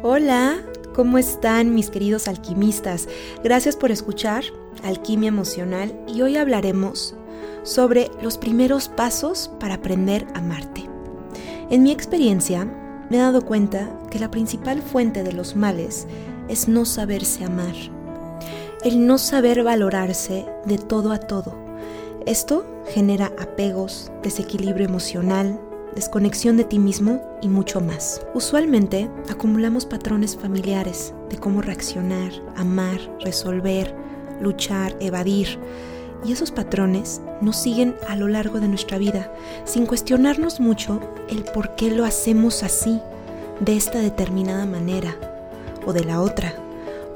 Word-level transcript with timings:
Hola, 0.00 0.58
¿cómo 0.94 1.18
están 1.18 1.74
mis 1.74 1.90
queridos 1.90 2.28
alquimistas? 2.28 3.08
Gracias 3.42 3.74
por 3.74 3.90
escuchar 3.90 4.44
Alquimia 4.84 5.26
Emocional 5.26 5.92
y 6.06 6.22
hoy 6.22 6.36
hablaremos 6.36 7.16
sobre 7.64 8.08
los 8.22 8.38
primeros 8.38 8.88
pasos 8.88 9.50
para 9.58 9.74
aprender 9.74 10.24
a 10.34 10.38
amarte. 10.38 10.88
En 11.68 11.82
mi 11.82 11.90
experiencia, 11.90 12.64
me 13.10 13.16
he 13.16 13.20
dado 13.20 13.44
cuenta 13.44 13.90
que 14.08 14.20
la 14.20 14.30
principal 14.30 14.82
fuente 14.82 15.24
de 15.24 15.32
los 15.32 15.56
males 15.56 16.06
es 16.48 16.68
no 16.68 16.84
saberse 16.84 17.44
amar, 17.44 17.74
el 18.84 19.04
no 19.04 19.18
saber 19.18 19.64
valorarse 19.64 20.46
de 20.64 20.78
todo 20.78 21.10
a 21.10 21.18
todo. 21.18 21.56
Esto 22.24 22.64
genera 22.86 23.32
apegos, 23.36 24.12
desequilibrio 24.22 24.86
emocional, 24.86 25.60
desconexión 25.94 26.56
de 26.56 26.64
ti 26.64 26.78
mismo 26.78 27.22
y 27.42 27.48
mucho 27.48 27.80
más. 27.80 28.20
Usualmente 28.34 29.10
acumulamos 29.30 29.86
patrones 29.86 30.36
familiares 30.36 31.14
de 31.30 31.38
cómo 31.38 31.62
reaccionar, 31.62 32.32
amar, 32.56 32.98
resolver, 33.20 33.94
luchar, 34.40 34.96
evadir. 35.00 35.58
Y 36.24 36.32
esos 36.32 36.50
patrones 36.50 37.20
nos 37.40 37.56
siguen 37.56 37.94
a 38.08 38.16
lo 38.16 38.28
largo 38.28 38.60
de 38.60 38.68
nuestra 38.68 38.98
vida, 38.98 39.32
sin 39.64 39.86
cuestionarnos 39.86 40.60
mucho 40.60 41.00
el 41.28 41.44
por 41.44 41.74
qué 41.76 41.90
lo 41.90 42.04
hacemos 42.04 42.62
así, 42.62 43.00
de 43.60 43.76
esta 43.76 44.00
determinada 44.00 44.66
manera 44.66 45.16
o 45.86 45.92
de 45.92 46.04
la 46.04 46.20
otra. 46.20 46.54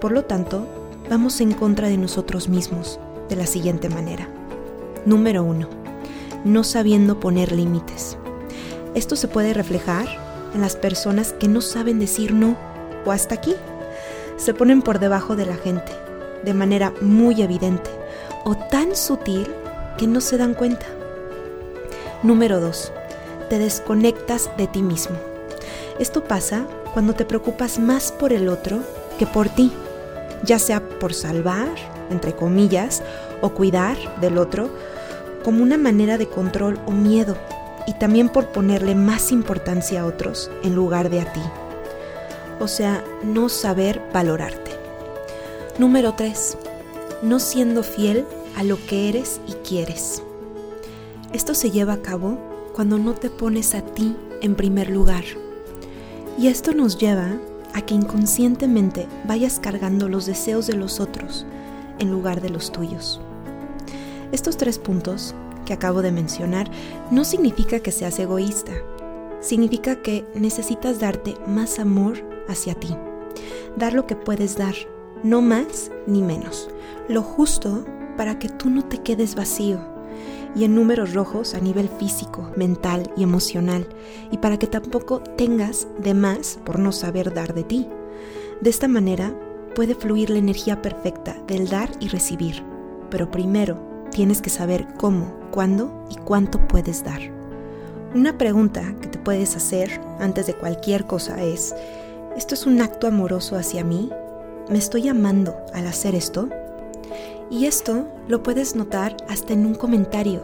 Por 0.00 0.12
lo 0.12 0.24
tanto, 0.24 0.66
vamos 1.08 1.40
en 1.40 1.52
contra 1.52 1.88
de 1.88 1.96
nosotros 1.96 2.48
mismos 2.48 2.98
de 3.28 3.36
la 3.36 3.46
siguiente 3.46 3.88
manera. 3.88 4.28
Número 5.06 5.44
1. 5.44 5.68
No 6.44 6.64
sabiendo 6.64 7.20
poner 7.20 7.52
límites. 7.52 8.18
Esto 8.94 9.16
se 9.16 9.26
puede 9.26 9.54
reflejar 9.54 10.06
en 10.54 10.60
las 10.60 10.76
personas 10.76 11.32
que 11.32 11.48
no 11.48 11.62
saben 11.62 11.98
decir 11.98 12.34
no 12.34 12.56
o 13.06 13.10
hasta 13.10 13.34
aquí. 13.34 13.54
Se 14.36 14.52
ponen 14.52 14.82
por 14.82 14.98
debajo 14.98 15.34
de 15.34 15.46
la 15.46 15.56
gente, 15.56 15.92
de 16.44 16.52
manera 16.52 16.92
muy 17.00 17.40
evidente 17.40 17.90
o 18.44 18.54
tan 18.54 18.94
sutil 18.94 19.46
que 19.96 20.06
no 20.06 20.20
se 20.20 20.36
dan 20.36 20.52
cuenta. 20.52 20.86
Número 22.22 22.60
2. 22.60 22.92
Te 23.48 23.58
desconectas 23.58 24.50
de 24.58 24.66
ti 24.66 24.82
mismo. 24.82 25.16
Esto 25.98 26.24
pasa 26.24 26.66
cuando 26.92 27.14
te 27.14 27.24
preocupas 27.24 27.78
más 27.78 28.12
por 28.12 28.32
el 28.32 28.48
otro 28.48 28.80
que 29.18 29.26
por 29.26 29.48
ti, 29.48 29.72
ya 30.44 30.58
sea 30.58 30.86
por 30.98 31.14
salvar, 31.14 31.68
entre 32.10 32.34
comillas, 32.34 33.02
o 33.40 33.50
cuidar 33.50 33.96
del 34.20 34.36
otro, 34.36 34.68
como 35.44 35.62
una 35.62 35.78
manera 35.78 36.18
de 36.18 36.28
control 36.28 36.78
o 36.86 36.90
miedo 36.92 37.36
y 37.86 37.94
también 37.94 38.28
por 38.28 38.48
ponerle 38.48 38.94
más 38.94 39.32
importancia 39.32 40.02
a 40.02 40.06
otros 40.06 40.50
en 40.62 40.74
lugar 40.74 41.10
de 41.10 41.20
a 41.20 41.32
ti. 41.32 41.40
O 42.60 42.68
sea, 42.68 43.04
no 43.24 43.48
saber 43.48 44.02
valorarte. 44.12 44.70
Número 45.78 46.14
3. 46.14 46.58
No 47.22 47.38
siendo 47.40 47.82
fiel 47.82 48.24
a 48.56 48.64
lo 48.64 48.76
que 48.86 49.08
eres 49.08 49.40
y 49.48 49.52
quieres. 49.66 50.22
Esto 51.32 51.54
se 51.54 51.70
lleva 51.70 51.94
a 51.94 52.02
cabo 52.02 52.38
cuando 52.74 52.98
no 52.98 53.14
te 53.14 53.30
pones 53.30 53.74
a 53.74 53.82
ti 53.82 54.16
en 54.42 54.54
primer 54.54 54.90
lugar. 54.90 55.24
Y 56.38 56.48
esto 56.48 56.72
nos 56.72 56.98
lleva 56.98 57.32
a 57.74 57.82
que 57.82 57.94
inconscientemente 57.94 59.06
vayas 59.26 59.58
cargando 59.58 60.08
los 60.08 60.26
deseos 60.26 60.66
de 60.66 60.74
los 60.74 61.00
otros 61.00 61.46
en 61.98 62.10
lugar 62.10 62.40
de 62.40 62.50
los 62.50 62.70
tuyos. 62.72 63.20
Estos 64.30 64.56
tres 64.56 64.78
puntos 64.78 65.34
que 65.64 65.72
acabo 65.72 66.02
de 66.02 66.12
mencionar 66.12 66.70
no 67.10 67.24
significa 67.24 67.80
que 67.80 67.92
seas 67.92 68.18
egoísta. 68.18 68.72
Significa 69.40 70.02
que 70.02 70.24
necesitas 70.34 71.00
darte 71.00 71.34
más 71.46 71.78
amor 71.78 72.18
hacia 72.48 72.74
ti. 72.74 72.96
Dar 73.76 73.92
lo 73.92 74.06
que 74.06 74.16
puedes 74.16 74.56
dar, 74.56 74.74
no 75.22 75.42
más 75.42 75.90
ni 76.06 76.22
menos. 76.22 76.70
Lo 77.08 77.22
justo 77.22 77.84
para 78.16 78.38
que 78.38 78.48
tú 78.48 78.70
no 78.70 78.84
te 78.84 78.98
quedes 78.98 79.34
vacío 79.34 79.92
y 80.54 80.64
en 80.64 80.74
números 80.74 81.14
rojos 81.14 81.54
a 81.54 81.60
nivel 81.60 81.88
físico, 81.88 82.50
mental 82.56 83.10
y 83.16 83.22
emocional, 83.22 83.86
y 84.30 84.38
para 84.38 84.58
que 84.58 84.66
tampoco 84.66 85.20
tengas 85.20 85.88
de 85.98 86.14
más 86.14 86.58
por 86.64 86.78
no 86.78 86.92
saber 86.92 87.32
dar 87.32 87.54
de 87.54 87.64
ti. 87.64 87.88
De 88.60 88.70
esta 88.70 88.88
manera 88.88 89.34
puede 89.74 89.94
fluir 89.94 90.30
la 90.30 90.38
energía 90.38 90.82
perfecta 90.82 91.36
del 91.46 91.68
dar 91.68 91.90
y 92.00 92.08
recibir, 92.08 92.62
pero 93.10 93.30
primero 93.30 93.91
tienes 94.12 94.40
que 94.40 94.50
saber 94.50 94.86
cómo 94.98 95.42
cuándo 95.52 96.06
y 96.10 96.16
cuánto 96.16 96.66
puedes 96.66 97.04
dar. 97.04 97.20
Una 98.14 98.36
pregunta 98.36 98.94
que 99.00 99.08
te 99.08 99.18
puedes 99.18 99.56
hacer 99.56 100.00
antes 100.18 100.46
de 100.46 100.54
cualquier 100.54 101.06
cosa 101.06 101.42
es, 101.42 101.74
¿esto 102.36 102.54
es 102.54 102.66
un 102.66 102.80
acto 102.80 103.06
amoroso 103.06 103.56
hacia 103.56 103.84
mí? 103.84 104.10
¿Me 104.68 104.78
estoy 104.78 105.08
amando 105.08 105.54
al 105.72 105.86
hacer 105.86 106.14
esto? 106.14 106.48
Y 107.50 107.66
esto 107.66 108.06
lo 108.28 108.42
puedes 108.42 108.74
notar 108.74 109.16
hasta 109.28 109.52
en 109.52 109.66
un 109.66 109.74
comentario. 109.74 110.42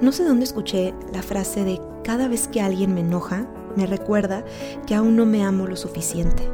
No 0.00 0.12
sé 0.12 0.24
dónde 0.24 0.44
escuché 0.44 0.94
la 1.12 1.22
frase 1.22 1.64
de 1.64 1.80
cada 2.04 2.28
vez 2.28 2.48
que 2.48 2.60
alguien 2.60 2.94
me 2.94 3.00
enoja, 3.00 3.46
me 3.76 3.86
recuerda 3.86 4.44
que 4.86 4.94
aún 4.94 5.16
no 5.16 5.26
me 5.26 5.42
amo 5.42 5.66
lo 5.66 5.76
suficiente. 5.76 6.48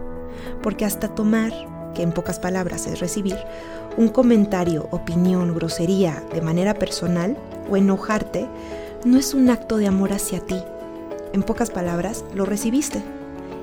Porque 0.62 0.84
hasta 0.84 1.14
tomar, 1.14 1.52
que 1.94 2.03
en 2.03 2.12
pocas 2.12 2.38
palabras 2.38 2.86
es 2.86 3.00
recibir, 3.00 3.36
un 3.97 4.08
comentario, 4.08 4.88
opinión, 4.91 5.54
grosería 5.54 6.22
de 6.32 6.41
manera 6.41 6.75
personal 6.75 7.36
o 7.70 7.76
enojarte 7.76 8.47
no 9.04 9.19
es 9.19 9.34
un 9.34 9.50
acto 9.50 9.76
de 9.76 9.86
amor 9.86 10.12
hacia 10.12 10.41
ti. 10.41 10.62
En 11.32 11.42
pocas 11.42 11.70
palabras, 11.70 12.25
lo 12.34 12.44
recibiste, 12.44 13.03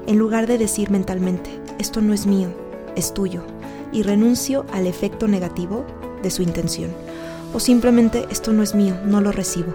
en 0.07 0.17
lugar 0.17 0.47
de 0.47 0.57
decir 0.57 0.89
mentalmente, 0.89 1.49
esto 1.77 2.01
no 2.01 2.13
es 2.13 2.25
mío, 2.25 2.49
es 2.95 3.13
tuyo, 3.13 3.43
y 3.91 4.03
renuncio 4.03 4.65
al 4.73 4.87
efecto 4.87 5.27
negativo 5.27 5.85
de 6.23 6.31
su 6.31 6.41
intención. 6.41 6.91
O 7.53 7.59
simplemente, 7.59 8.25
esto 8.29 8.53
no 8.53 8.63
es 8.63 8.75
mío, 8.75 8.95
no 9.05 9.21
lo 9.21 9.31
recibo. 9.31 9.73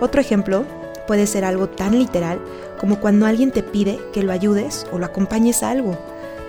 Otro 0.00 0.20
ejemplo 0.20 0.64
puede 1.06 1.26
ser 1.26 1.44
algo 1.44 1.68
tan 1.68 1.98
literal 1.98 2.40
como 2.80 3.00
cuando 3.00 3.26
alguien 3.26 3.50
te 3.50 3.62
pide 3.62 3.98
que 4.12 4.22
lo 4.22 4.32
ayudes 4.32 4.86
o 4.92 4.98
lo 4.98 5.06
acompañes 5.06 5.62
a 5.62 5.70
algo, 5.70 5.96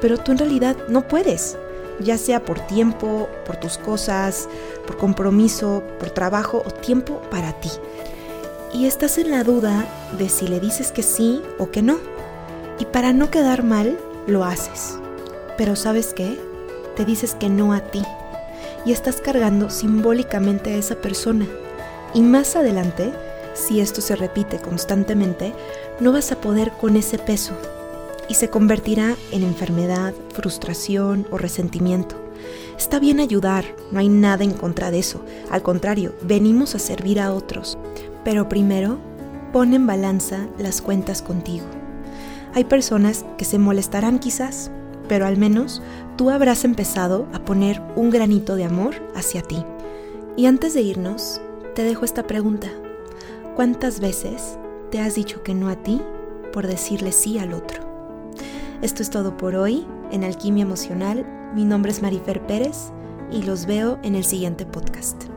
pero 0.01 0.17
tú 0.17 0.31
en 0.31 0.38
realidad 0.38 0.75
no 0.88 1.07
puedes 1.07 1.57
ya 2.00 2.17
sea 2.17 2.44
por 2.44 2.59
tiempo, 2.59 3.29
por 3.45 3.57
tus 3.57 3.78
cosas, 3.78 4.50
por 4.85 4.97
compromiso, 4.97 5.83
por 6.00 6.09
trabajo 6.09 6.63
o 6.66 6.72
tiempo 6.72 7.22
para 7.31 7.53
ti. 7.53 7.69
Y 8.73 8.88
estás 8.88 9.17
en 9.17 9.31
la 9.31 9.44
duda 9.44 9.88
de 10.17 10.29
si 10.29 10.47
le 10.47 10.59
dices 10.59 10.91
que 10.91 11.03
sí 11.03 11.41
o 11.57 11.72
que 11.72 11.81
no. 11.81 11.97
Y 12.79 12.85
para 12.85 13.13
no 13.13 13.31
quedar 13.31 13.63
mal, 13.63 13.97
lo 14.28 14.44
haces. 14.44 14.97
Pero 15.57 15.75
¿sabes 15.75 16.13
qué? 16.13 16.38
Te 16.95 17.05
dices 17.05 17.35
que 17.35 17.50
no 17.50 17.72
a 17.72 17.79
ti. 17.79 18.01
Y 18.85 18.91
estás 18.91 19.22
cargando 19.22 19.69
simbólicamente 19.69 20.73
a 20.73 20.78
esa 20.78 20.95
persona. 20.95 21.47
Y 22.13 22.22
más 22.22 22.55
adelante, 22.55 23.13
si 23.53 23.79
esto 23.79 24.01
se 24.01 24.16
repite 24.16 24.59
constantemente, 24.59 25.53
no 26.01 26.11
vas 26.11 26.31
a 26.34 26.41
poder 26.41 26.72
con 26.72 26.97
ese 26.97 27.17
peso 27.17 27.53
y 28.29 28.35
se 28.35 28.49
convertirá 28.49 29.15
en 29.31 29.43
enfermedad, 29.43 30.13
frustración 30.33 31.27
o 31.31 31.37
resentimiento. 31.37 32.15
Está 32.77 32.99
bien 32.99 33.19
ayudar, 33.19 33.65
no 33.91 33.99
hay 33.99 34.09
nada 34.09 34.43
en 34.43 34.51
contra 34.51 34.91
de 34.91 34.99
eso. 34.99 35.23
Al 35.49 35.61
contrario, 35.61 36.13
venimos 36.21 36.75
a 36.75 36.79
servir 36.79 37.19
a 37.19 37.33
otros. 37.33 37.77
Pero 38.23 38.49
primero, 38.49 38.97
pon 39.53 39.73
en 39.73 39.87
balanza 39.87 40.47
las 40.57 40.81
cuentas 40.81 41.21
contigo. 41.21 41.65
Hay 42.53 42.65
personas 42.65 43.25
que 43.37 43.45
se 43.45 43.59
molestarán 43.59 44.19
quizás, 44.19 44.71
pero 45.07 45.25
al 45.25 45.37
menos 45.37 45.81
tú 46.17 46.29
habrás 46.29 46.65
empezado 46.65 47.27
a 47.33 47.39
poner 47.39 47.81
un 47.95 48.09
granito 48.09 48.55
de 48.55 48.65
amor 48.65 48.95
hacia 49.15 49.41
ti. 49.41 49.63
Y 50.35 50.47
antes 50.47 50.73
de 50.73 50.81
irnos, 50.81 51.39
te 51.75 51.83
dejo 51.83 52.03
esta 52.03 52.27
pregunta. 52.27 52.69
¿Cuántas 53.55 53.99
veces 53.99 54.57
te 54.91 54.99
has 54.99 55.15
dicho 55.15 55.43
que 55.43 55.53
no 55.53 55.69
a 55.69 55.75
ti 55.75 56.01
por 56.51 56.67
decirle 56.67 57.11
sí 57.11 57.37
al 57.39 57.53
otro? 57.53 57.84
Esto 58.81 59.01
es 59.01 59.09
todo 59.09 59.37
por 59.37 59.55
hoy 59.55 59.85
en 60.11 60.23
Alquimia 60.23 60.63
Emocional. 60.63 61.25
Mi 61.55 61.63
nombre 61.63 61.91
es 61.91 62.01
Marifer 62.01 62.45
Pérez 62.45 62.91
y 63.31 63.43
los 63.43 63.66
veo 63.66 63.99
en 64.03 64.16
el 64.16 64.25
siguiente 64.25 64.66
podcast. 64.66 65.34